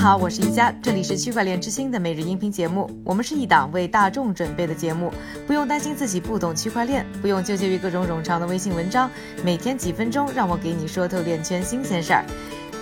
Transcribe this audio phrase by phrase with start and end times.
[0.00, 2.90] 好，我是一佳，这里是区块链之星的每日音频节目。
[3.04, 5.12] 我们是一档为大众准备的节目，
[5.46, 9.10] 不用担心自己不懂区块链，不用纠结于各种冗长的微信文章，
[9.44, 12.24] 每天几分钟，让我给你说透链圈新鲜事儿。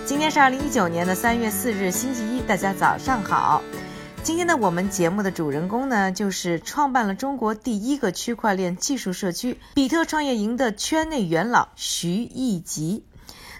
[0.05, 3.61] 今天是二零一九年的三月四日，星期一，大家早上好。
[4.23, 13.03] 今天的我们节目的主人公呢，就是创办了中国第一个区块链技术社区——比特创业营的圈内元老徐艺吉。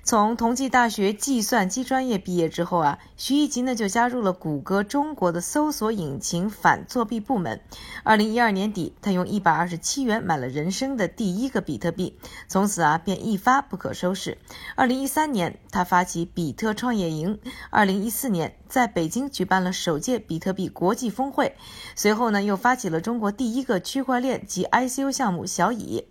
[0.04, 7.61] 从同济大学计算机专业毕业之后啊，徐一吉呢就加入了谷歌中国的搜索引擎反作弊部门。
[8.04, 14.38] 二零一二年底，他用一百二十七元买了人生的第一个比特币，从此啊便一发不可收拾。
[14.75, 17.39] 二零一三年，他发起比特创业营。
[17.69, 21.55] 二零一四年，在北京举办了首届比特币国际峰会。
[21.96, 26.05] 随后呢，又发起了中国第一个区块链及 ICO 项目小蚁。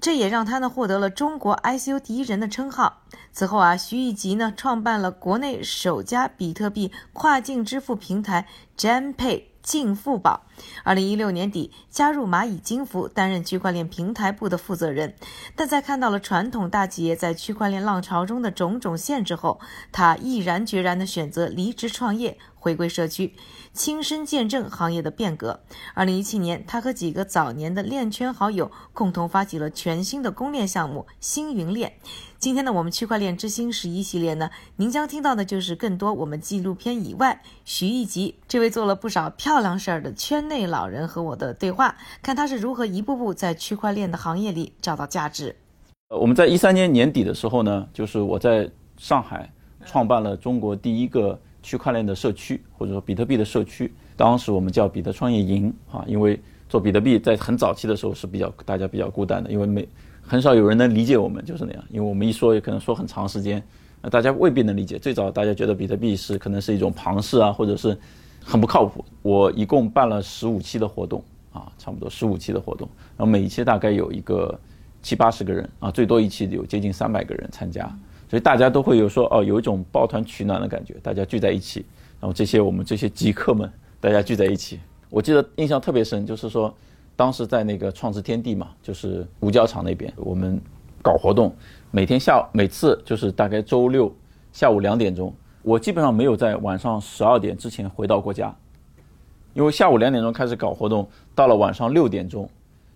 [0.00, 3.02] 这也让他呢获得了中国 ICO 第一人的称号。
[3.32, 9.44] 此后啊，徐艺吉呢创办了国内首家比特币跨境支付平台 JamPay。
[9.60, 10.46] 净付宝，
[10.84, 15.14] 二零一六年底加入蚂蚁金服，担任区块链平台部的负责人。
[15.56, 19.60] 但在看到了传统大企业在区块链浪潮中的种种限制后，
[19.92, 23.34] 他毅然决然地选择离职创业，回归社区，
[23.72, 25.60] 亲身见证行业的变革。
[25.94, 31.94] 二零一七年，他和几个早年的链圈好友共同发起了全新的公链项目——星云链。
[32.38, 45.54] 今天呢，我们区块链之星十一系列呢，您将听到的就是更多我们纪录片以外，徐艺吉这位做了不少漂亮事儿的圈内老人和我的对话，看他是如何一步步在区块链的行业里找到价值。
[46.08, 49.48] 呃，我们在一三年年底的时候呢，就是我在上海
[49.84, 59.86] 创办了中国第一个区块链的社区，或者说比特币的社区，当时我们叫比特创业营啊，因为做比特币在很早期的时候是比较大家比较孤单的，因为没
[60.22, 61.84] 很少有人能理解我们，就是那样。
[61.90, 63.62] 因为我们一说，也可能说很长时间，
[64.00, 64.98] 那大家未必能理解。
[64.98, 67.96] 最早大家觉得比特币是可能是一种庞氏啊，或者是
[68.48, 69.04] 很不靠谱。
[69.20, 71.22] 我一共办了十五期的活动
[71.52, 74.58] 啊，差不多十五期的活动，然后每一期大概有一个
[75.02, 77.84] 七八十个人啊，最多一期有接近三百个人参加，
[78.28, 81.84] 所以大家都会有说哦，有一种抱团取暖的感觉，大家聚在一起，
[82.18, 83.70] 然后这些我们这些极客们，
[84.00, 86.74] 大家聚在一起，我记得印象特别深，就是说。
[87.18, 90.56] 当时在那个创智天地嘛，就是五角场那边，我们
[91.02, 91.52] 搞活动，
[91.90, 94.14] 每天下午每次就是大概周六
[94.52, 95.34] 下午两点钟，
[95.68, 98.56] 我基本上没有在晚上十二点之前回到过家，
[99.52, 102.48] 因为下午两点钟开始搞活动，到了晚上六点钟，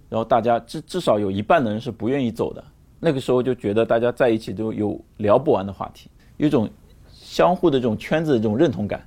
[0.09, 2.65] 然后大家至至少有一半的人是不愿意走的，
[2.99, 6.67] 那个时候就觉得大家在一起都有聊不完的话题，有一种
[7.11, 9.07] 相互的这种圈子的这种认同感，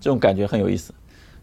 [0.00, 0.92] 这种感觉很有意思。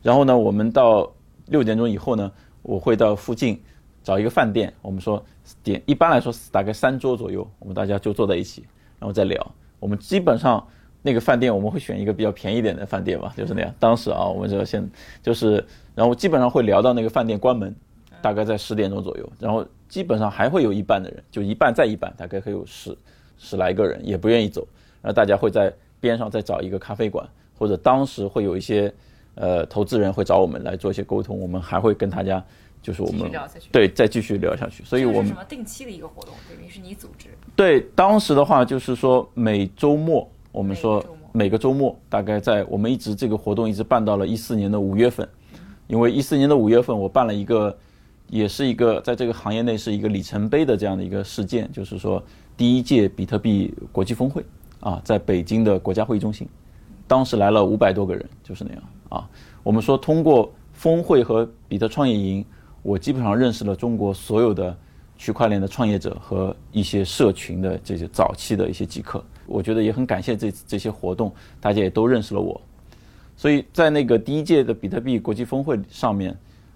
[0.04, 1.10] 然后呢，我们到
[1.46, 2.32] 六点钟以后呢。
[2.64, 3.60] 我会到附近
[4.04, 5.26] 找一个饭店，我们说
[5.64, 8.64] 点一般来说大概三桌左右，我们大家就坐在一起，
[9.00, 9.52] 然后再聊。
[9.80, 10.64] 我们基本上
[11.02, 13.74] 那个饭店我们会选一个比较便宜点的饭店吧，就是那样。
[13.80, 14.90] 当时啊，我们就先
[15.22, 15.64] 就是，
[15.96, 17.76] 然后基本上会聊到那个饭店关门，
[18.22, 19.32] 大概在十点钟左右。
[19.40, 22.98] 然后基本上还会有一半的人，就一半再一半，大概会有十
[23.38, 24.68] 十来个人也不愿意走。
[25.02, 28.94] 然后大家会在边上再找一个咖啡馆，或者当时会有一些。
[29.36, 32.44] 呃，投资人会找我们来做一些沟通，我们还会跟大家，
[32.82, 33.32] 就是我们
[33.72, 34.84] 对再继续聊下去。
[34.84, 37.30] 所以我们什么定期的一个活动，等于是你组织。
[37.56, 45.28] 对，当时的话就是说每周末，我们说每个周末，大概在我们一直这个活动一直办到了一四年的五月份，
[45.88, 47.76] 因为一四年的五月份我办了一个，
[48.28, 52.22] 也是一个在这个行业内是一个里程碑的这样的一个事件，就是说
[52.58, 54.44] 第一届比特币国际峰会
[54.82, 56.48] 啊，在北京的国家会议中心，
[57.08, 58.84] 当时来了五百多个人，就是那样。
[59.10, 59.30] 啊，
[59.64, 62.46] 我们说通过峰会和比特创业营，
[62.82, 64.76] 我基本上认识了中国所有的
[65.18, 69.24] 区块链的创业者和一些社群的这些早期的一些极客。
[69.52, 72.60] 我觉得也很感谢这这些活动，大家也都认识了我。
[73.36, 76.36] 所以在那个第一届的比特币国际峰会上面，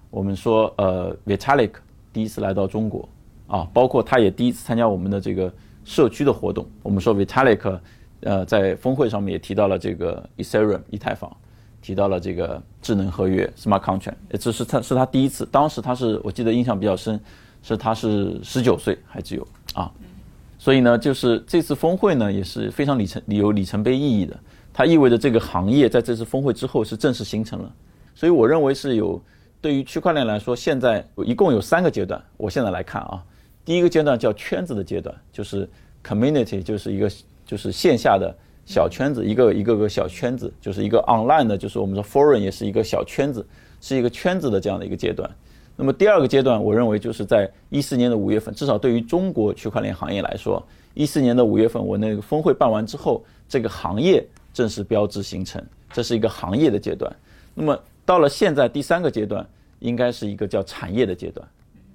[0.09, 1.72] 我们说呃，Vitalik
[2.12, 3.08] 第一次来到中国，
[3.47, 5.52] 啊，包括他也第一次参加我们的这个
[5.84, 6.66] 社区的活动。
[6.84, 7.80] 我们说 Vitalik
[8.22, 11.35] 呃在峰会上面也提到了这个 Ethereum 以太坊。
[11.82, 15.47] 提到了这个智能合约 （smart contract），这是他是他第一次。
[15.52, 17.20] 当时他是我记得印象比较深，
[17.61, 19.91] 是他是十九岁还只有啊，
[20.66, 24.35] 所以呢，就是这次峰会呢也是非常里程有里程碑意义的。
[24.73, 27.72] 它意味着这个行业在这次峰会之后是正式形成了。
[28.16, 29.22] 所以我认为是有
[29.62, 32.20] 对于区块链来说，现在一共有三个阶段。
[32.35, 33.23] 我现在来看啊，
[33.64, 35.70] 第一个阶段叫圈子的阶段，就是
[36.03, 37.11] community，就是一个
[37.46, 38.35] 就是线下的。
[38.66, 43.46] 小圈子，一个一个个小圈子，就是一个 online 的，就是我们说 foreign 也是一个小圈子，
[43.79, 45.29] 是一个圈子的这样的一个阶段。
[45.77, 55.61] 那么第二个阶段，我认为就是在一四年的五月份，至少对于中国区块链行业来说，一四年的五月份，我那个峰会办完之后，这个行业正式标志形成，
[55.91, 57.13] 这是一个行业的阶段。
[57.53, 59.45] 那么到了现在第三个阶段，
[59.79, 61.45] 应该是一个叫产业的阶段。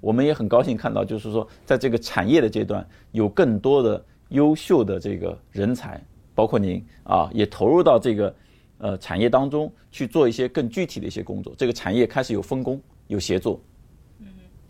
[0.00, 6.02] 我们也很高兴看到，就是说在这个产业的阶段，有更多的优秀的这个人才，
[6.34, 8.34] 包括您啊，也投入到这个
[8.78, 11.54] 呃产业当中去做一些更具体的一些工作。
[11.56, 13.60] 这个产业开始有分工、有协作，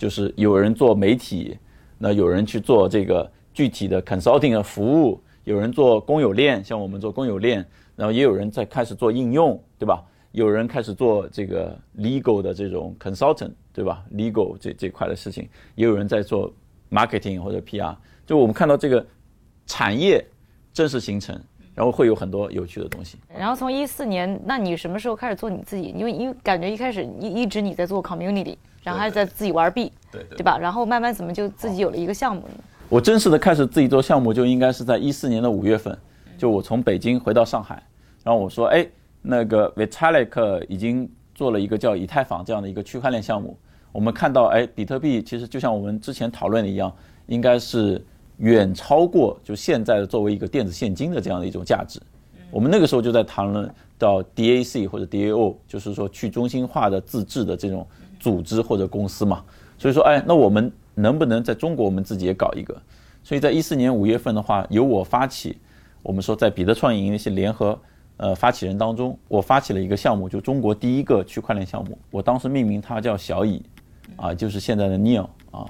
[0.01, 1.59] 就是有人做媒体，
[1.99, 7.63] 那有人去做这个具体的 consulting 的服务，有人做公有链，像我们做公有链，
[7.97, 10.03] 然后也有人在开始做应用，对吧？
[10.33, 16.51] 有人开始做这个 legal 的这种 consultant，对吧？legal 这这块的事情，也有人在做
[16.91, 17.95] marketing 或者 PR。
[18.25, 19.07] 就我们看到这个
[19.67, 20.25] 产业
[20.73, 21.39] 正式形成，
[21.81, 23.17] 然后会有很多有趣的东西。
[23.35, 25.95] 然后从一四年，那你什么时候开始做你自己？
[25.97, 30.59] 因为因为感觉一开始一一直你在做 community，然后还在自己玩币，对对对吧？
[30.59, 32.63] 然后慢慢怎么就自己有了一个项目呢？
[32.91, 35.97] 我正式的开始自己做项目，就应该是在一四年的五月份，
[36.37, 37.83] 就我从北京回到上海，
[38.23, 38.87] 然后我说，哎。
[39.23, 43.55] 那个 Vitalik 已经做了一个叫以太坊这样的一个区块链项目。
[43.93, 46.91] 我们看到，哎，比特币其实就像我们之前讨论的一样，
[47.27, 48.03] 应该是
[48.41, 52.01] 远超过就现在作为一个电子现金的这样的一种价值。
[52.51, 57.87] 我们那个时候就在谈论到 DAC 或者 DAO，就是说去中心化的自治的这种
[58.19, 59.45] 组织或者公司嘛。
[59.79, 62.77] 所以说，哎，那我们能不能在中国我们自己也搞一个？
[63.23, 65.57] 所以在一四年五月份的话，由我发起，
[66.03, 67.79] 我们说在彼得创业营那些联合。
[68.17, 71.97] 呃，发起人当中，我发起了一个项目，就中国第一个区块链项目。
[72.11, 73.63] 我当时命名它叫小蚁，
[74.17, 75.65] 啊，就是现在的 Neo 啊。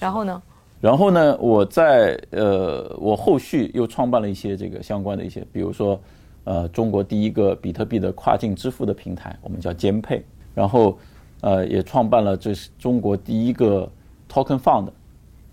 [0.00, 0.42] 然后呢？
[0.82, 1.38] 然后呢？
[1.38, 5.98] 我在呃，我后续又创办了一些这个相关的一些，比如说，
[6.42, 10.20] 呃，中国第一个比特币的跨境支付的平台，我们叫兼配。
[10.56, 10.98] 然后，
[11.40, 13.88] 呃，也创办了这是中国第一个
[14.28, 14.88] Token Fund，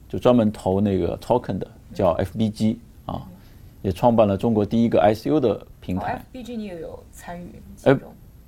[0.07, 3.21] 就专门投那个 Token 的，叫 FBG 啊。
[3.83, 5.65] 也创办了中国第一个 ICO 的。
[5.79, 7.99] 平台，FBG 你也有参与其中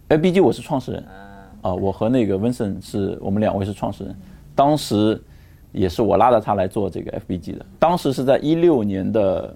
[0.10, 1.06] ？FBG 我是创始人，
[1.62, 4.16] 啊，我和那个 Vincent 是我们两位是创始人，
[4.56, 5.22] 当时
[5.71, 7.65] 也是我拉着他来做这个 FBG 的。
[7.79, 9.56] 当时是在一六年的，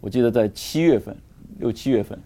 [0.00, 1.16] 我记得在七月份，
[1.58, 2.18] 六七月份。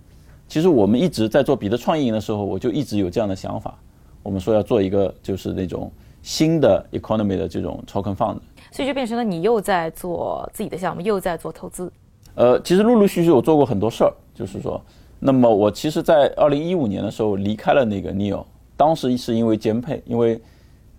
[0.46, 3.78] 其实我们一直在做彼得创意营的时候，我就一直有这样的想法，
[4.22, 5.92] 我们说要做一个就是那种
[6.22, 8.38] 新的 economy 的这种 token fund。
[8.70, 11.92] 所以就变成了你又在做自己的项目，又在做投资。
[12.34, 14.12] 呃，其实陆陆续续我做过很多事儿。
[14.34, 14.80] 就是说，
[15.18, 18.44] 那么我其实，在二零一五年的时候离开了那个 Neo，
[18.76, 20.40] 当时是因为兼配，因为，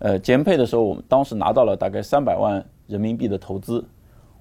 [0.00, 3.84] 呃，兼配的时候，我们当时拿到了大概三百万人民币的投资，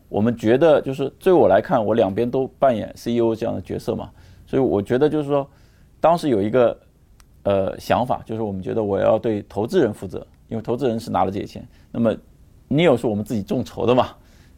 [0.10, 4.10] 我们觉得就是对我来看，我两边都扮演 CEO 这样的角色嘛，
[4.46, 5.48] 所以我觉得就是说，
[6.00, 6.78] 当时有一个，
[7.44, 12.16] 呃，想法，就是我们觉得我要对投资人负责，因为投资人是拿了这些钱，那么
[12.70, 14.10] Neo 是我们自己众筹的嘛。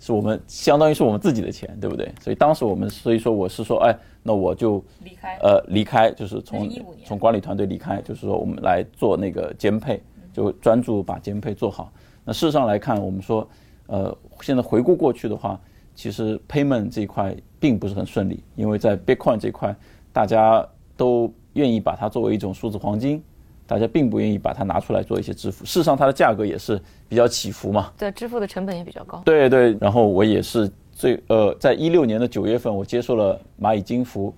[0.04, 2.12] 是我们相当于是我们自己的钱，对不对？
[2.20, 6.68] 所以当时我们，所以说我是说，哎，那我就离开，呃，离开，就是从
[7.06, 10.02] 从管理团队离开，就是说我们来做那个兼配，
[10.34, 11.92] 就专注把兼配做好。
[12.24, 13.48] 那事实上来看，我们说，
[13.88, 15.60] 呃，现在回顾过去的话，
[15.96, 19.76] 其实 payment 这一块并不是很顺利，因为在 Bitcoin 这块，
[20.14, 23.24] 大家都愿意把它作为一种数字黄金。
[23.68, 26.78] 大家并不愿意把它拿出来做一些支付，事实上它的价格也是
[27.08, 27.90] 比较起伏嘛。
[27.98, 29.22] 对，支付的成本也比较高。
[29.24, 34.34] 对对，然后我也是最呃，在一六年的九月份，我接受了蚂蚁金服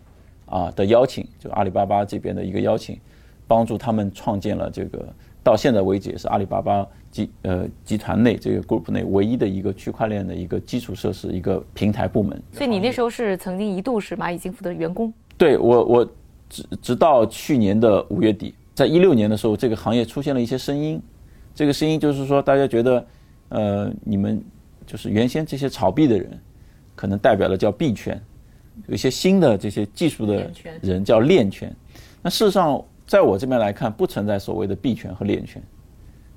[0.45, 2.99] 啊的邀请，就阿里巴巴这边的一个邀请，
[3.47, 5.03] 帮助他们创建了这个
[5.43, 12.41] 到现在为止也是阿里巴巴集呃集团内这个 group 内唯一的一个区块链的一个基础设施一个平台部门。
[12.51, 15.13] 所以你那时候是曾经一度是蚂蚁金服的员工。
[15.37, 16.09] 对我我
[16.49, 18.55] 直直到去年的五月底。
[18.75, 20.99] 在一六年的时候，这个行业出现了一些声音，
[21.53, 23.05] 这个声音就是说，大家觉得，
[23.49, 24.43] 呃，你们
[24.87, 26.39] 就是原先这些炒币的人，
[26.95, 28.19] 可能代表的叫币圈，
[28.87, 30.49] 有一些新的这些技术的
[30.81, 31.71] 人叫链圈。
[32.23, 35.61] 那事实上，在我这边来看，不存在所谓的币权和链圈，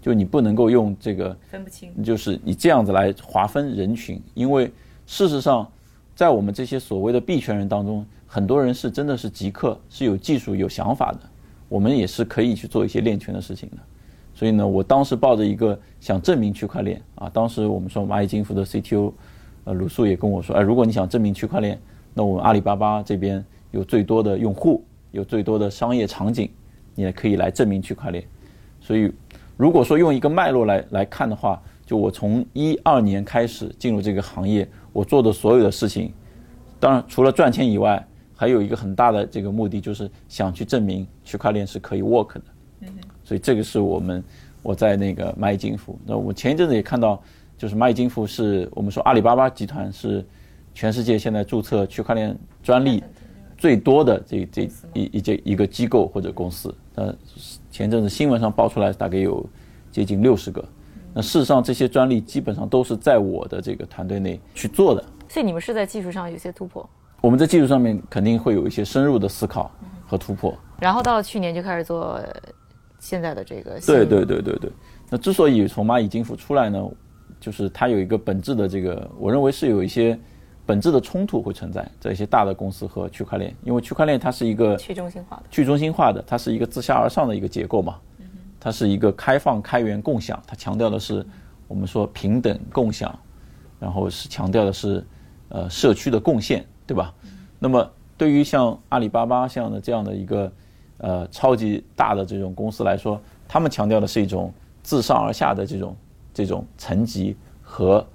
[0.00, 4.70] 就你不能够用这个分不清，就是你这样子来划分人群，因为
[5.06, 5.66] 事实上，
[6.14, 11.20] 在我们这些所谓的币权人当中，很多人是真的是极客，是有技术、有想法的。
[11.68, 13.76] 我们也是可以去做一些链权的事情的，
[14.32, 19.12] 所以呢，我当时抱着一个想证明区块链啊，当时我们说蚂蚁金服的 CTO，
[19.64, 21.76] 呃，鲁肃也跟我说，哎，如果你想证明区块链，
[22.14, 26.50] 那我们阿里巴巴这边有最多的用户，有最多的商业场景，
[26.94, 28.24] 你也可以来证明区块链。
[28.80, 29.12] 所以，
[29.56, 36.12] 如果说用一个脉络来来看的话，就我从一二年开始进入这个行业，我做的所有的事情，
[36.78, 38.06] 当然除了赚钱以外。
[38.38, 42.42] 还有一个很大的这个目的，就是想去证明区块链是可以 work 的。
[43.24, 44.22] 所以这个是我们
[44.62, 45.98] 我在那个蚂蚁金服。
[46.04, 47.18] 那我前一阵子也看到，
[47.56, 50.22] 就是蚂蚁金服是我们说阿里巴巴集团是
[50.74, 53.02] 全世界现在注册区块链专利
[53.56, 54.62] 最多的这这
[54.94, 56.74] 一一这一个机构或者公司。
[56.94, 57.14] 呃，
[57.70, 59.44] 前阵子新闻上爆出来，大概有
[59.90, 60.64] 接近六十个。
[61.12, 65.02] 那事实上，这些专利基本上都是在我的这个团队内去做的。
[65.28, 66.88] 所以你们是在技术上有些突破。
[67.22, 69.70] 我们在技术上面肯定会有一些深入的思考
[70.06, 70.54] 和突破。
[70.78, 72.20] 然后到了去年就开始做
[73.00, 73.80] 现在的这个。
[73.80, 74.70] 对对对对对。
[75.08, 76.86] 那之所以从蚂蚁金服出来呢，
[77.40, 80.18] 就是它有一个本质的这个，我认为是有一些
[80.66, 87.96] 本质的冲突会存在在一些大的公司和区块链，因为区块链它是一个去中心化的，去中心化的，它是一个自下而上的一个结构嘛，
[88.58, 91.24] 它是一个开放、开源、共享，它强调的是
[91.68, 93.16] 我们说平等共享，
[93.78, 95.06] 然后是强调的是
[95.48, 97.14] 呃社区的贡献，对吧？
[97.58, 100.52] 那么对于像阿里巴巴这样的这样的一个
[100.98, 104.52] 呃超级大的这种公司来说，他们强调的是一种。
[104.86, 105.96] 自上而下的这种
[106.32, 108.06] 这种层级和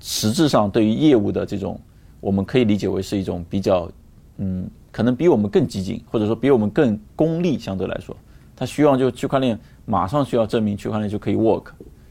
[0.00, 1.80] 实质上对于业务的这种，
[2.20, 3.90] 我们可以理解为是一种比较，
[4.38, 7.58] 嗯，可能比我们更激进，或者说比我们更功利。
[7.58, 8.16] 相对来说，
[8.54, 11.66] 它需要就区块链马上需要证明区块链就可以 work。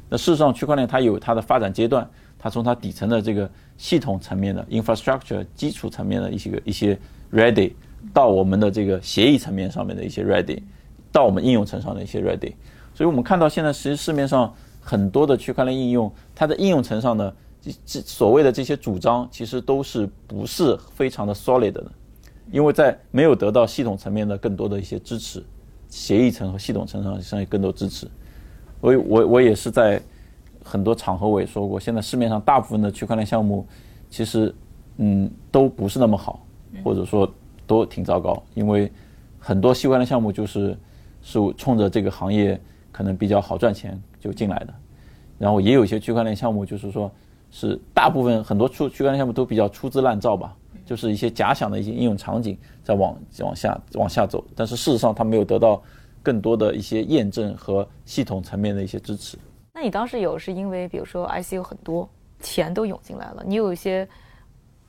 [0.09, 6.97] 那事实上，区块链它有它的发展阶段，它从它底层的这个系统层面的 infrastructure 基础层面的一些个一些
[7.31, 7.73] ready，
[8.13, 10.61] 到我们的这个协议层面上面的一些 ready，
[11.11, 12.53] 到我们应用层上的一些 ready。
[12.93, 17.33] 所以我们看到现在，其实市面上很多的区块链应用，它的应用层上呢，
[17.85, 21.83] 这所谓的这些主张，其实都是不是非常的 solid 的，
[22.51, 25.43] 因为在没有得到系统层面的更多的一些支持，
[25.89, 28.07] 协议层和系统层上上有更多支持。
[28.81, 30.01] 我我我也是在
[30.63, 33.65] 很多场合我也说过，现在市面上大部分的区块链项目，
[34.09, 34.53] 其实
[34.97, 36.45] 嗯都不是那么好，
[36.83, 37.31] 或者说
[37.65, 38.91] 都挺糟糕，因为
[39.39, 40.77] 很多区块链项目就是
[41.21, 42.59] 是冲着这个行业。
[42.95, 44.73] 可能比较好赚钱就进来的，
[45.37, 47.11] 然后也有一些区块链项目，就是说
[47.57, 50.53] 是大部分很多出区块链项目都比较粗制滥造吧，
[50.85, 55.81] 就是一些假想的一些应用场景在往往下往下走，但是事实上它没有得到
[56.21, 59.37] 更多的一些验证和系统层面的一些支持。
[59.73, 62.09] 那你当时有是因为比如说 IC 有很多
[62.41, 64.05] 钱都涌进来了，你有一些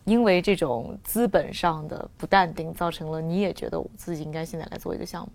[0.04, 5.28] 因为这种资本上的不淡定，造成了你也觉得我自己应该现在来做一个项目。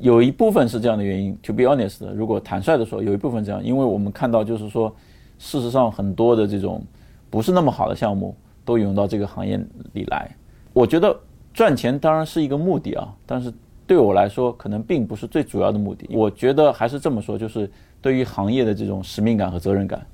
[0.00, 4.92] 有一部分是这样的原因，to be honest，如果坦率的说，有一部分这样，因为我们看到就是说，
[5.38, 6.82] 事实上很多的这种
[7.30, 9.58] 不是那么好的项目都涌到这个行业
[9.92, 10.30] 里来。
[10.72, 11.16] 我觉得
[11.52, 13.52] 赚钱当然是一个目的啊，但是
[13.86, 16.08] 对我来说可能并不是最主要的目的。
[16.12, 20.04] 我觉得还是这么说，就是对于行业的这种使命感和责任感。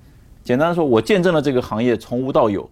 [0.43, 2.69] 简单的说，我见证了这个行业从无到有，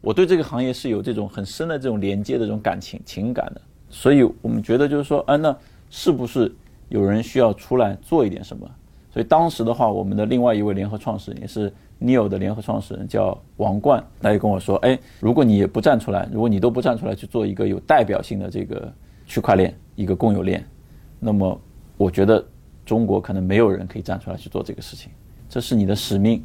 [0.00, 3.60] 我对这个行业是有这种很深的这种连接的这种感情情感的。
[3.88, 5.56] 所以我们觉得就是说，啊，那。
[5.88, 6.52] 是不是
[6.88, 8.68] 有人需要出来做一点什么？
[9.12, 18.92] 所以当时的话，我们的另外一位联合创始人也是 Neo 的联合创始人叫王冠，他就跟我说：“哎，如果你也不站出来，如果你都不站出来去做一个有代表性的这个
[19.26, 20.64] 区块链一个共有链，
[21.18, 21.60] 那么
[21.96, 22.44] 我觉得
[22.84, 25.10] 中国可能没有人可以站出来去做这个事情，
[25.48, 26.42] 这是你的使命。”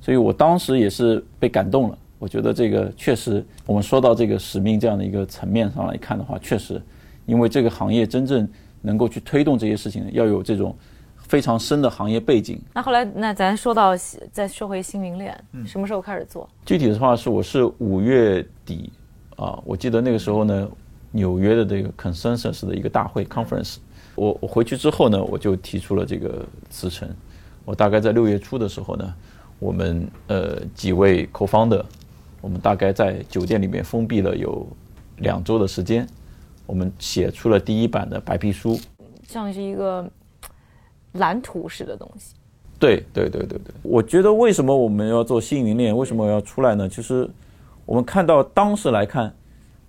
[0.00, 1.98] 所以我当时也是被感动了。
[2.18, 6.80] 我觉得这个确实，我们说到这个使命这样的一个层面上来看的话，确实，
[7.26, 8.48] 因为这个行业真正。
[8.86, 10.76] 能够去推动这些事情，要有这种
[11.34, 12.62] 非常深的行业背景。
[12.72, 13.90] 那后来，那咱说到
[14.30, 15.36] 再说回新云链，
[15.66, 16.48] 什么时候开始做？
[16.64, 18.88] 具体的话是，我是五月底
[19.34, 20.68] 啊，我记得那个时候呢，
[21.10, 23.78] 纽约的这个 Consensus 的一个大会 Conference，
[24.14, 27.10] 我我回去之后呢，我就提出了这个辞呈。
[27.64, 29.12] 我大概在六月初的时候呢，
[29.58, 31.82] 我们呃几位 Co-founder，
[32.40, 34.64] 我们大概在酒店里面封闭了有
[35.16, 36.06] 两周的时间。
[36.64, 38.78] 我们写出了第一版的白皮书，
[39.26, 40.08] 像是一个
[41.14, 42.34] 蓝图式的东西。
[42.78, 45.96] 对对对对对，我觉得为什么我们要做新云链？
[45.96, 46.88] 为什么要出来呢？
[46.88, 47.28] 其实
[47.84, 49.34] 我们看到当时来看，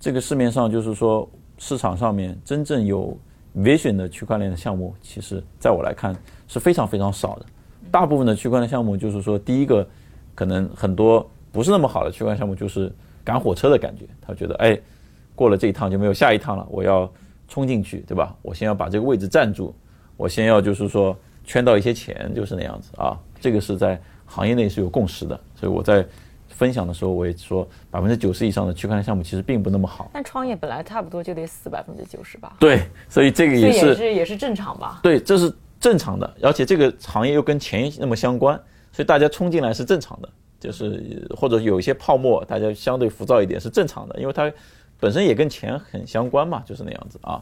[0.00, 1.28] 这个市面上就是说
[1.58, 3.16] 市场上面真正有
[3.56, 6.16] vision 的区块链的项目，其实在我来看
[6.48, 7.46] 是非常非常少的。
[7.90, 9.86] 大部分的区块链项目就是说，第一个
[10.34, 12.92] 可能很多不是那么好的区块链项目，就是
[13.22, 14.78] 赶火车的感觉，他觉得哎。
[15.34, 17.12] 过了这一趟就没有下一趟了，我要
[17.46, 18.34] 冲进去，对吧？
[18.40, 19.74] 我先要把这个位置占住，
[20.16, 23.18] 我先要就是说圈到一些钱，就是那样子啊。
[23.40, 26.04] 这个是在行业内是有共识的，所以我在
[26.48, 30.10] 分享的时候我也说，百分之九十以上的区块链项目其实并不那么好。
[30.12, 32.56] 但创业本来差不多就得死百分之九十吧？
[32.58, 35.00] 对，所以这个也是也是也是正常吧？
[35.02, 38.56] 对，这是正常的，而且这个行业又跟钱那么相关，
[38.92, 44.50] 所以大家冲进来是正常的，就是或者有一些泡沫，大家相对浮躁一点是正常的，因为它。
[44.98, 47.38] 本身也跟钱很相关嘛，就是那样子啊。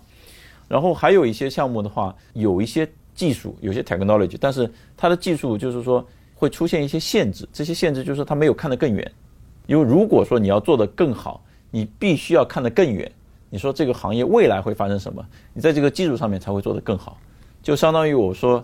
[0.69, 6.05] 然后还有一些项目的话，有一些技术，有些 technology，但是它的技术就是说
[6.35, 7.49] 会出现一些限制。
[7.53, 9.13] 这些限制就是它没有看得更远。
[9.67, 13.11] 因为如果说你要做得更好，你必须要看得更远，
[13.49, 15.25] 你说这个行业未来会发生什么？
[15.53, 17.17] 你在这个基础上面才会做得更好。
[17.63, 18.63] 就相当于我说，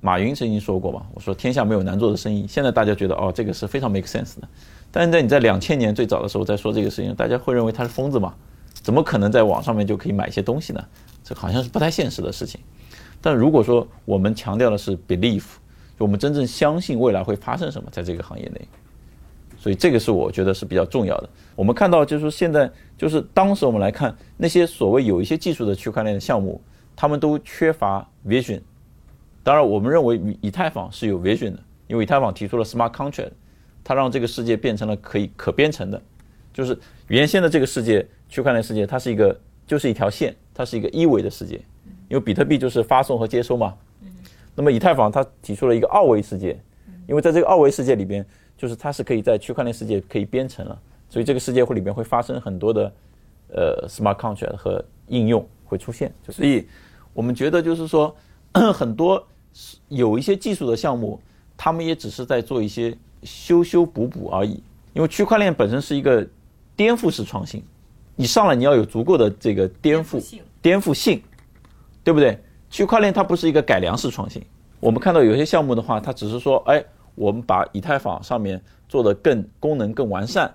[0.00, 2.46] 马云曾经说过嘛，我说天下没有难做的生意。
[2.46, 4.46] 现在大家觉得哦，这个是非常 make sense 的。
[4.90, 8.34] 但是在你在两千年最早的时候在说这个事情，大家会认为他是疯子嘛？
[8.82, 10.84] 怎么可能在网上面就可以买一些东西呢？
[11.24, 12.60] 这好像是不太现实的事情。
[13.20, 15.44] 但如果说我们强调的是 belief，
[15.98, 18.68] 就我们真正相信未来会发生什么，在这个行业内，
[19.58, 21.28] 所以这个是我觉得是比较重要的。
[21.56, 26.60] 我们看到就是现在就是当时我们来看那些所谓有一些技术的区块链的项目，
[26.94, 28.60] 他们都缺乏 vision。
[29.42, 33.30] 当然，我们认为以以太坊是有 vision 的，因为以太坊提出了 smart contract，
[33.82, 36.00] 它让这个世界变成了可以可编程的，
[36.52, 36.78] 就是
[37.08, 41.60] 原先的这个世界区块链世界它是一个就是一条线，它是一个一维的世界。
[42.08, 43.74] 因为比特币就是发送和接收嘛，
[44.54, 46.56] 那么以太坊它提出了一个二维世界，
[47.08, 48.24] 因为在这个二维世界里边，
[48.56, 50.80] 就是它是可以在区块链世界可以编程了，
[51.10, 52.92] 所以这个世界会里边会发生很多的
[53.48, 56.64] 呃 smart contract 和应用会出现，所以
[57.12, 58.14] 我们觉得就是说
[58.72, 59.26] 很多
[59.88, 61.20] 有一些技术的项目，
[61.56, 66.24] 他们也只是在做一些修修补补而已，因为区块链本身是一个
[66.76, 67.60] 颠覆式创新，
[68.16, 70.20] 你上来你要有足够的这个颠覆
[70.60, 71.22] 颠覆性。
[72.02, 72.38] 对不对？
[72.70, 74.40] 区块链它不是一个改良式创新。
[74.78, 76.80] 我们看到有些项目的话，它只是说，哎，
[77.16, 80.48] 我们把以太坊上面做的更功能更完善，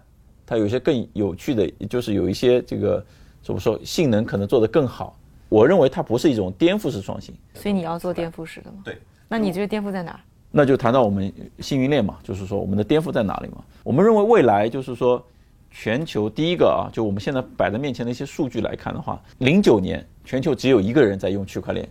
[0.46, 3.06] 它有些更有趣的，就是有一些这个
[3.44, 5.20] 怎么说，性能可能做得更好。
[5.50, 7.36] 我认为它不是一种颠覆式创新。
[7.56, 8.77] 所以你要做颠覆式的吗？
[8.86, 8.98] 对。
[9.27, 10.18] 那你觉得颠覆在哪？
[10.51, 13.58] 那就谈到我们幸运链嘛，就是说我们的颠覆在哪里嘛？
[13.84, 15.22] 我们认为未来就是说。
[15.71, 21.87] 全球第一个啊，就我们现在摆在面前的一些数据来看的话，零九年全球只有一个人在用区块链，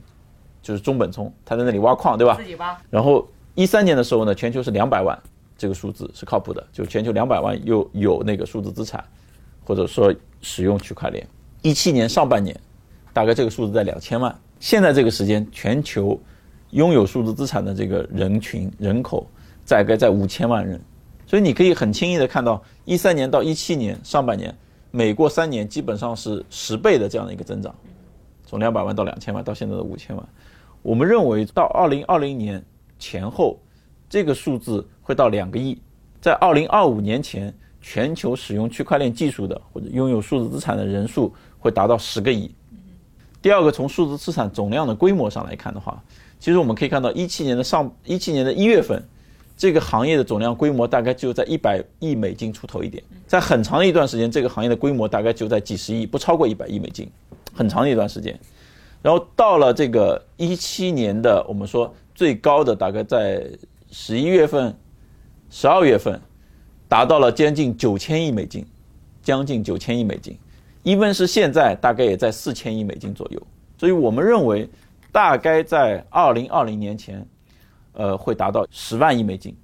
[0.62, 2.36] 就是中本聪，他在那里挖矿，对吧？
[2.36, 2.78] 自己挖。
[2.90, 5.18] 然后一三年的时候呢，全球是两百万，
[5.56, 9.02] 这个数字是靠谱的，就全球两百万又有那个数字资产，
[9.64, 11.26] 或者说使用区块链。
[11.62, 12.58] 一七年上半年，
[13.12, 14.34] 大概这个数字在两千万。
[14.60, 16.20] 现在这个时间，全球
[16.70, 19.26] 拥有数字资产的这个人群人口
[19.66, 20.78] 大概在五千万人。
[21.30, 24.52] 所以你可以很轻易的看到，一三年到一七年上半年，
[24.90, 27.72] 每过三年基本上是十倍的这样的一个增长，
[28.44, 30.28] 从两百万到两千万到现在的五千万。
[30.82, 32.60] 我们认为到二零二零年
[32.98, 33.56] 前后，
[34.08, 35.80] 这个数字会到两个亿。
[36.20, 42.52] 在二零二五年前，全球使用区块链技术的或者拥有数字资产的人数会达到十个亿。
[43.40, 46.02] 第二个，从数字资产总量的规模上来看的话，
[46.40, 49.00] 其实我们可以看到一七年的上一七年的一月份。
[49.60, 57.06] 这个行业的总量规模大概就在一百亿美金出头一点，在很长的一段时间，这个行业的规模大概就在几十亿，不超过一百亿美金，
[57.52, 58.40] 很长的一段时间。
[59.02, 63.46] 然后到了这个一七年的，我们说最高的大概在
[63.90, 64.74] 十一月份、
[65.50, 66.18] 十二月份，
[66.88, 68.64] 达到了将近九千亿美金，
[69.22, 70.34] 将近九千亿美金。
[70.84, 73.42] 一问是现在大概也在四千亿美金左右，
[73.76, 74.66] 所以我们认为
[75.12, 77.28] 大概在二零二零年前。
[78.00, 79.54] 呃，会达到十万亿美金，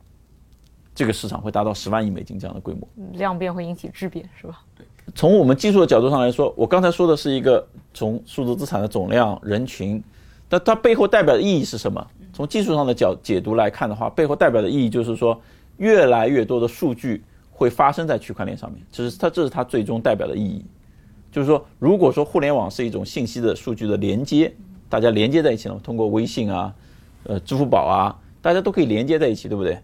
[0.95, 2.87] 这个市场会达到十万亿美金这样的规模。
[3.15, 4.61] 量变会引起质变，是吧？
[4.77, 4.85] 对。
[5.15, 10.05] 从我们技术的角度上来说，我刚才说的是一个从数字资产的总量、人群，
[10.51, 12.07] 但它背后代表的意义是什么？
[12.35, 15.41] 从技术上的角解读来看的话，背后代表的意义就是说，
[15.79, 20.63] 越来越多的数据会发生在区块链上面，这是它这是它最终代表的意义。
[21.33, 24.55] 就是说，如果说互联网是一种信息的数据的连接，
[24.91, 26.75] 大家连接在一起了，通过微信啊。
[27.29, 28.15] 呃，支付宝啊，
[28.47, 29.77] 大家都可以连接在一起，对不对？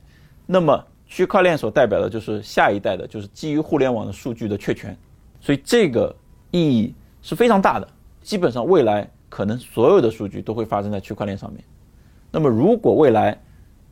[0.47, 4.97] 那么区块链所代表的就是下一代的，就是基于互联网的数据的确权，
[5.41, 6.15] 所以这个
[6.53, 7.89] 意义是非常大的。
[8.21, 11.61] 基本上未来可能所有的数据都会发生在区块链上面。
[12.31, 13.37] 那么如果未来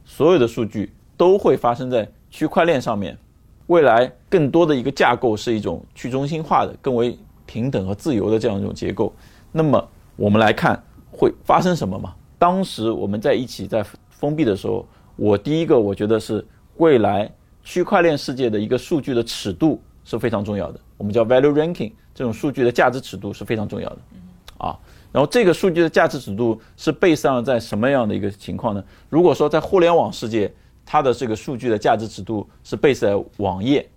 [0.04, 3.18] 所有的数据都会发生在区块链上面，
[3.66, 9.12] 未来更多的一个架构是一种去中心化的、更为平等和自由的这样一种结构。
[9.50, 10.80] 那么我们来看
[11.11, 12.14] 会发生什么嘛？
[12.38, 13.85] 当时我们在一起在
[14.20, 17.28] 封闭的时候，我第一个我觉得是未来
[17.64, 23.98] 区块链世界的一个数据的尺度是非常重要的，我们叫 value ranking，这种数据的价值尺度是非常重要的，
[24.59, 24.78] 啊，
[25.11, 28.85] 然后这个数据的价值尺度是背上在什么样的一个情况呢？
[29.09, 30.52] 如果说在互联网世界，
[30.85, 33.88] 它的这个数据的价值尺度是背在网页。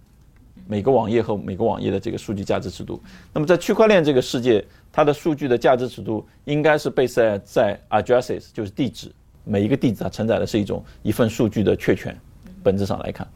[0.65, 3.01] 每个网页和每个网页的这个数据价值尺度，
[3.33, 9.11] 那么在区块链这个世界，它的数据的价值尺度应该是 base 在 addresses，就是地址，
[9.43, 12.17] 每一个地址它承载的是一种一份数据的确权，
[12.61, 13.27] 本质上来看，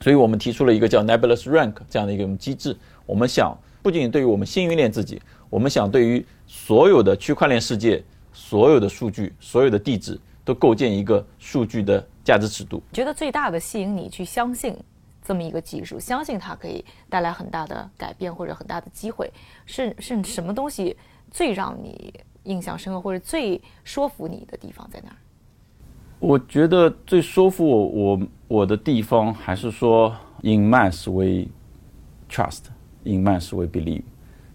[0.00, 2.76] 所以我们提出了一个叫 nebulous rank 这样的一个机制。
[3.06, 12.82] 我们想，不仅对于我们幸运链自己，我们想对于所有的区块链世界，所有的数据，所有的地址，都构建一个数据的价值尺度。
[12.92, 14.76] 觉得最大的吸引你去相信？
[15.24, 19.32] 这么一个技术，相信它可以带来很大的改变或者很大的机会。
[19.66, 20.96] 是是什么东西
[21.30, 25.16] 最让你印象深刻，或者最说服你的地方在哪儿？
[26.22, 31.48] 我觉得最说服我我我的地方还是说，in mass we
[32.30, 34.04] trust，in mass we believe。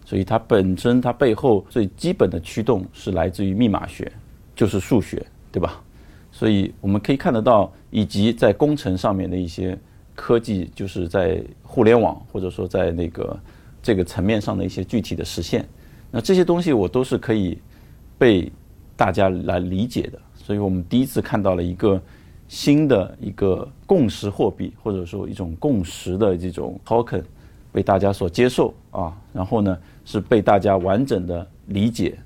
[0.02, 4.10] 所以它本身它背后最基本的驱动是来自于密码学，
[4.56, 5.78] 就是数学，对吧？
[6.32, 9.78] 所以我们可以看得到，以及在工程上面的一些
[10.14, 13.38] 科技，就是在互联网或者说在那个
[13.82, 15.68] 这个层面上的一些具体的实现。
[16.10, 17.58] 那这些东西我都是可以
[18.16, 18.50] 被
[18.96, 20.18] 大家来理解的。
[20.48, 22.00] 所以我们第一次看到了一个
[22.48, 27.22] 新的一个共识货币，或者说一种共识的这种 token
[27.70, 29.14] 被大家所接受啊。
[29.30, 29.78] 然后呢？
[30.06, 32.16] 是被大家完整的理解，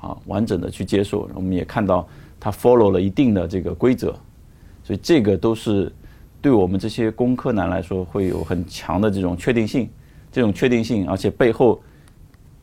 [0.00, 1.28] 啊，完整的去接受。
[1.34, 2.06] 我们也看到
[2.38, 4.14] 它 follow 了一定的这个规则，
[4.84, 5.92] 所以这个都是
[6.40, 9.90] 对我们这些工科男来说会有很强的这种确定性。
[10.30, 11.82] 这种确定性，而且背后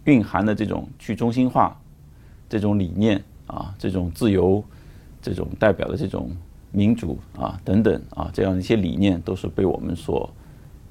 [0.06, 1.78] 蕴含的这种去中心化
[2.48, 4.64] 这种理念啊，这种自由，
[5.22, 6.30] 这种代表的这种
[6.72, 10.30] 民主啊等等啊，这样一些理念都是被我们所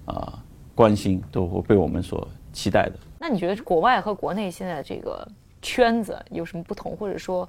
[0.04, 0.42] 啊
[0.74, 2.92] 关心，都会被我们所期待的。
[3.18, 5.26] 那你觉得国外和国内现在这个
[5.60, 7.48] 圈子有什么不同，或者说，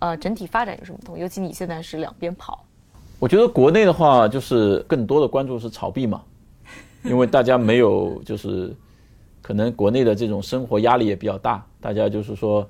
[0.00, 1.18] 呃，整体发展有什么不同？
[1.18, 2.64] 尤其你现在是两边跑。
[3.20, 6.22] 我觉得国内的话，就是更多的关注是炒币嘛，
[7.04, 8.74] 因为大家没有就是，
[9.40, 12.68] 可能国内的这种生活压力也比较大，大家就是说，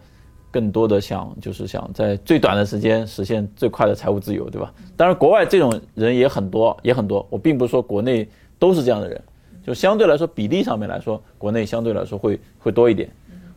[0.52, 4.72] 更多的想就是想在最短的时间实现最快的财务自由，对吧？
[4.96, 7.26] 当然，国外这种人也很多，也很多。
[7.30, 9.20] 我并不是说国内都是这样的人。
[9.64, 13.08] 就相对来说，比例上面来说，国内相对来说会会多一点。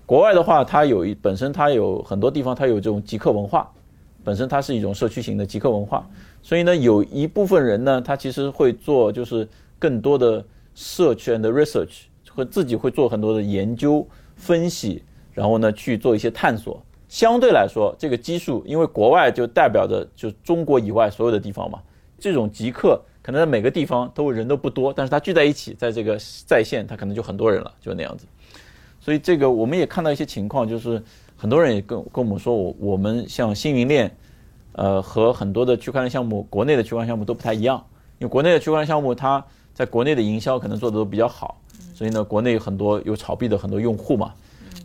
[0.06, 3.70] 国外的话，它有一本身它有很多地方，它有这种极客文化，
[4.24, 6.08] 本身它是一种社区型的极客文化，
[6.44, 9.48] 所以呢，有一部分人呢，他其实会做就是
[9.80, 15.02] 更多的社圈的 research，会自己会做很多的研究分析，
[15.36, 16.84] 然后呢去做一些探索。
[17.08, 21.80] 相对来说，这个基数，因为国外就代表着就中国以外所有的地方嘛，
[22.18, 23.00] 这种极客。
[23.22, 28.28] 可能在每个地方都人都不多，但是他聚在一起，在这个在线，他可能就很多人了，就那样子。
[29.00, 31.02] 所以这个我们也看到一些情况，就是
[31.36, 34.16] 很多人也跟跟我们说，我我们像星云链，
[34.74, 37.84] 呃，和很多的区块链项目，国内的区块链项目都不太一样。
[38.20, 39.44] 因为国内的区块链项目，它
[39.74, 41.60] 在国内的营销可能做的都比较好，
[41.96, 44.32] 所以呢，国内很多有炒币的很多用户嘛。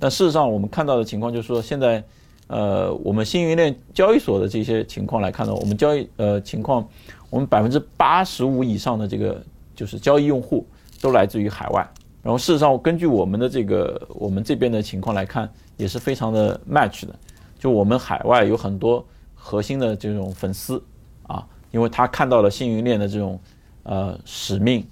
[0.00, 2.02] 但事实上，我们看到的情况就是说，现在，
[2.48, 6.88] 呃，我们星云链交易所的这些情况来看呢，我们交易呃情况。
[7.28, 9.40] 我们百分之八十五以上的这个
[9.76, 10.66] 就是交易用户
[11.00, 11.88] 都来自于海外，
[12.24, 17.14] 然后事实上根据我们的这个我们这边的情况来看，也是非常的 match 的。
[17.56, 20.82] 就我们海外有很多核心的这种粉丝
[21.28, 23.38] 啊，因为他看到了星云链的这种
[23.84, 24.84] 呃使命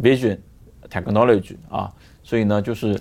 [0.00, 0.36] vision
[0.90, 1.92] technology 啊，
[2.24, 3.00] 所以呢，就是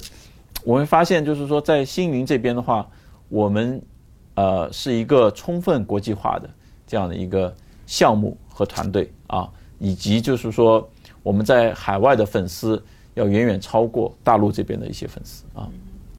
[0.68, 2.86] 我会发现，就是说在星云这边的话，
[3.30, 3.82] 我们
[4.36, 6.50] 呃是一个充分国际化的
[6.86, 8.38] 这样的一个项目。
[8.50, 10.90] 和团队啊，以及就是说，
[11.22, 15.70] 我们在海外的粉丝要远远超过大陆这边的一些粉丝啊。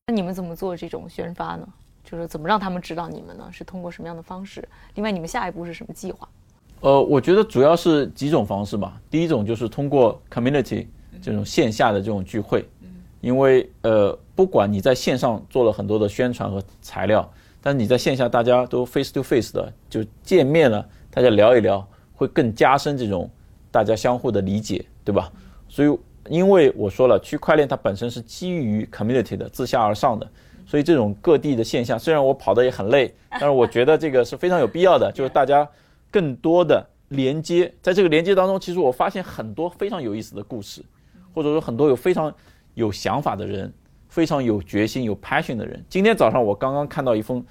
[0.06, 1.68] 那你们怎么做这种宣发呢？
[2.04, 3.48] 就是怎么让他们知道你们呢？
[3.50, 4.66] 是通过什么样的方式？
[4.94, 6.28] 另外，你们下一步是什么计划？
[6.78, 9.00] 呃，我觉得主要是几种方式吧。
[9.11, 10.87] 第一种就是通过 community
[11.20, 12.64] 这种线下的这种聚会，
[13.20, 21.87] 因为呃，不管你在线上做了很多的宣传和材料，但是你在线下大家都 face to face 的就见面了，大家聊一聊。
[22.14, 23.31] 会更加深这种
[23.70, 25.31] 大家相互的理解，对吧？
[25.68, 30.28] 所以，因为我说了，区块链它本身是基于 community 的，自下而上的，
[30.66, 35.64] 所以这种各地的现象，虽然我跑的也很累，但是我觉得这个是非常有必要的， 就是大家
[36.11, 40.83] 更多的连接，在这个连接当中，其实我发现很多非常有意思的故事，
[41.33, 42.35] 或者说很多有非常
[42.78, 43.72] 有想法的人，
[44.08, 45.84] 非常有决心、有 passion 的人。
[45.88, 47.44] 今天早上我刚刚看到一封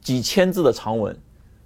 [0.00, 1.16] 几千字的长文，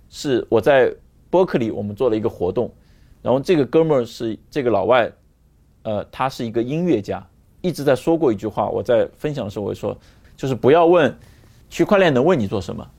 [0.09, 0.95] 是我在。
[1.31, 2.73] 伯克利，我们做了一个活动，
[3.21, 5.13] 然后这个哥们儿是这个老外，
[5.83, 7.23] 呃，他是一个音乐家，
[7.61, 8.67] 一直在说过一句话。
[8.71, 9.95] 我在分享的时候我说，
[10.39, 11.15] 就是不要问
[11.69, 12.91] 区块链能为你做什么，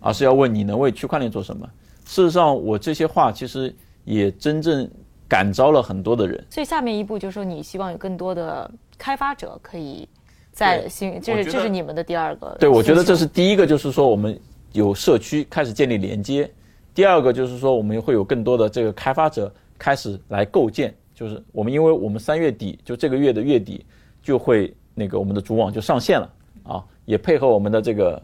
[0.00, 1.68] 而是要问你能为区块链做什么。
[2.06, 4.90] 事实上，我这些话其实也真正
[5.28, 6.42] 感召了很多的人。
[6.48, 8.70] 所以下面一步就是说，你希望有更多的
[9.04, 10.08] 开发者可以
[10.50, 12.56] 在新，这是这是你们的第二个。
[12.58, 14.40] 对，我觉得这是第一个，就是说我们
[14.72, 16.50] 有社区开始建立连接。
[16.94, 23.84] 第二个就是说，我们会有更多的这个开发者开始来构建，就是我们因为我们三月底就这个月的月底
[24.22, 28.22] 就会那个我们的主网就上线了啊，也配合我们的这个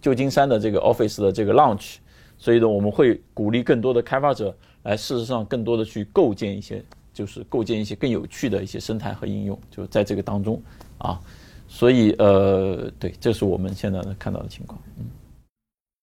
[0.00, 1.96] 旧金山的这个 office 的这个 launch，
[2.38, 10.60] 所以呢，我们会鼓励更多的开发者来事实上更多的去构建一些就是构建一些更有趣的一些生态和应用，就在这个当中
[10.98, 11.20] 啊。
[11.68, 14.78] 所以呃，对，这是我们现在看到的情况。
[14.98, 15.06] 嗯。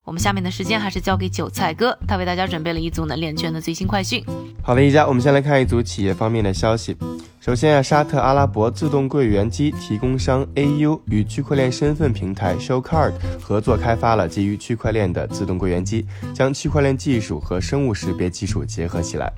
[0.06, 4.24] 我们下面的时间还是交给韭菜哥，他为大家准备了一组能链圈的最新快讯。
[4.64, 6.98] 好的，一家，我们先来看一组企业方面的消息。
[7.40, 19.32] 首先啊，沙特阿拉伯自动柜员机提供商 AU 与区块链身份平台 Showcard 合作开发了基于区块链的自动柜员机，将区块链技术和生物识别技术结合起来。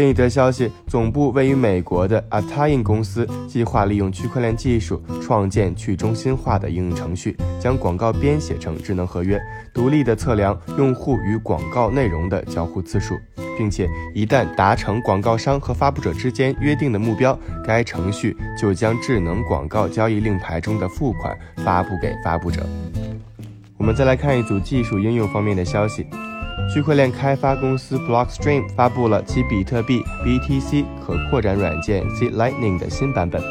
[0.00, 9.38] 另一则消息，总部位于美国的 Attain 公司计划利用区块链技术创建去中心化的应用程序，将广告编写成智能合约，
[9.74, 13.14] 独立的测量用户与广告内容的交互次数，
[13.58, 22.66] 并且一旦达成广告商和发布者之间约定的目标，该程序就将智能广告交易令牌中的付款发布给发布者。
[23.76, 26.06] 我们再来看一组技术应用方面的消息。
[26.68, 33.42] 区块链开发公司 Blockstream 发布了其比特币 BTC 可扩展软件 Z Lightning 的新版本。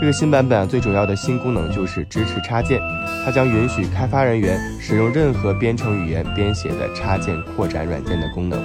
[0.00, 2.80] 这个新版本最主要的新功能就是支持插件，
[3.24, 8.60] 它将允许开发人员使用任何编程语言编写的插件扩展软件的功能。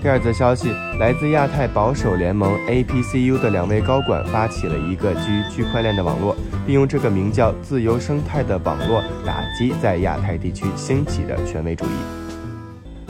[0.00, 8.76] 第二则消息，来自亚太保守联盟 APCU 的两位高管发起了一个基于区块链的网络，并用这个名叫“自由生态”的网。
[8.88, 12.21] 络打击在亚太地区兴起的权威主义。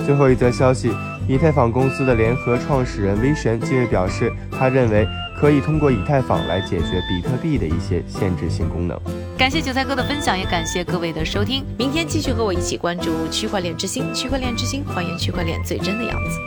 [0.05, 0.91] 最后一则消息，
[1.29, 5.07] 以太坊公司的联合创始人威神近日表示，他认为
[5.38, 8.99] 可以通过以太坊来解决比特币的一些限制性功能。
[9.38, 11.65] 感谢韭菜哥的分享，也感谢各位的收听。
[11.79, 16.38] 明天继续和我一起关注区块链之星，区块链之星还原区块链最真的样子。